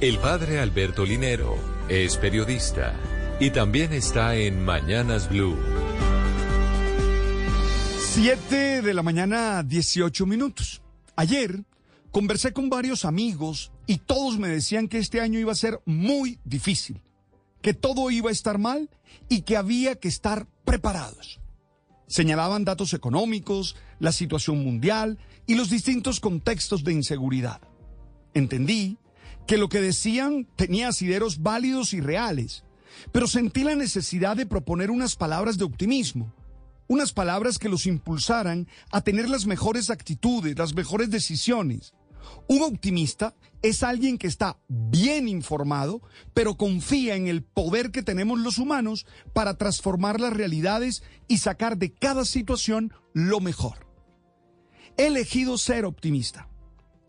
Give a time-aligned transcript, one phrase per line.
[0.00, 1.54] El padre Alberto Linero
[1.86, 2.98] es periodista
[3.38, 5.54] y también está en Mañanas Blue.
[8.14, 10.80] 7 de la mañana, 18 minutos.
[11.14, 11.62] Ayer
[12.10, 16.38] conversé con varios amigos y todos me decían que este año iba a ser muy
[16.42, 17.02] difícil,
[17.60, 18.88] que todo iba a estar mal
[19.28, 21.38] y que había que estar preparados.
[22.06, 27.60] Señalaban datos económicos, la situación mundial y los distintos contextos de inseguridad.
[28.32, 28.96] Entendí
[29.50, 32.62] que lo que decían tenía asideros válidos y reales,
[33.10, 36.32] pero sentí la necesidad de proponer unas palabras de optimismo
[36.86, 41.94] unas palabras que los impulsaran a tener las mejores actitudes, las mejores decisiones.
[42.48, 46.00] Un optimista es alguien que está bien informado,
[46.34, 51.76] pero confía en el poder que tenemos los humanos para transformar las realidades y sacar
[51.76, 53.86] de cada situación lo mejor.
[54.96, 56.48] He elegido ser optimista.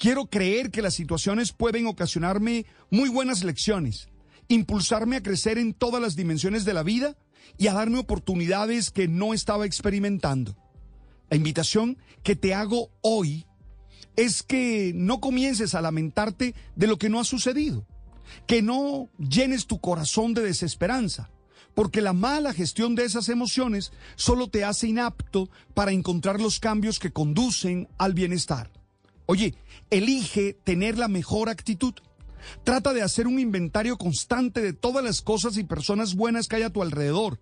[0.00, 4.08] Quiero creer que las situaciones pueden ocasionarme muy buenas lecciones,
[4.48, 7.18] impulsarme a crecer en todas las dimensiones de la vida
[7.58, 10.56] y a darme oportunidades que no estaba experimentando.
[11.28, 13.44] La invitación que te hago hoy
[14.16, 17.86] es que no comiences a lamentarte de lo que no ha sucedido,
[18.46, 21.28] que no llenes tu corazón de desesperanza,
[21.74, 26.98] porque la mala gestión de esas emociones solo te hace inapto para encontrar los cambios
[26.98, 28.79] que conducen al bienestar.
[29.30, 29.54] Oye,
[29.90, 31.94] elige tener la mejor actitud.
[32.64, 36.62] Trata de hacer un inventario constante de todas las cosas y personas buenas que hay
[36.64, 37.38] a tu alrededor.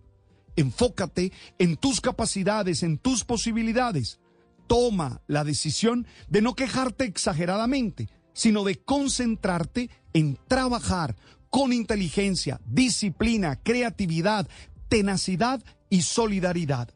[0.55, 4.21] Enfócate en tus capacidades, en tus posibilidades.
[4.67, 11.17] Toma la decisión de no quejarte exageradamente, sino de concentrarte en trabajar
[11.49, 14.47] con inteligencia, disciplina, creatividad,
[14.91, 16.91] tenacidad y solidaridad.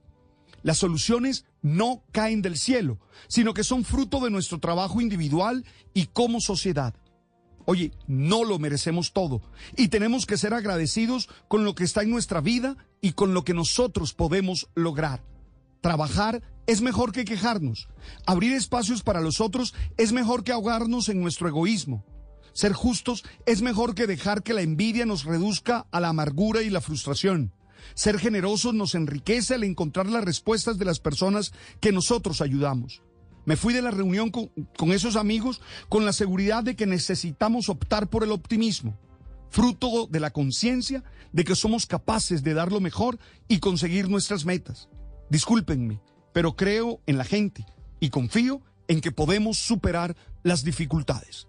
[0.62, 6.06] Las soluciones no caen del cielo, sino que son fruto de nuestro trabajo individual y
[6.06, 6.94] como sociedad.
[7.64, 9.40] Oye, no lo merecemos todo
[9.76, 13.44] y tenemos que ser agradecidos con lo que está en nuestra vida y con lo
[13.44, 15.22] que nosotros podemos lograr.
[15.80, 17.88] Trabajar es mejor que quejarnos.
[18.26, 22.04] Abrir espacios para los otros es mejor que ahogarnos en nuestro egoísmo.
[22.52, 26.70] Ser justos es mejor que dejar que la envidia nos reduzca a la amargura y
[26.70, 27.52] la frustración.
[27.94, 33.02] Ser generosos nos enriquece al encontrar las respuestas de las personas que nosotros ayudamos.
[33.44, 37.68] Me fui de la reunión con, con, esos amigos con la seguridad de que necesitamos
[37.68, 38.96] optar por el optimismo,
[39.50, 44.44] fruto de la conciencia de que somos capaces de dar lo mejor y conseguir nuestras
[44.44, 44.88] metas.
[45.28, 46.00] Discúlpenme,
[46.32, 47.66] pero creo en la gente
[48.00, 51.48] y confío en que podemos superar las dificultades.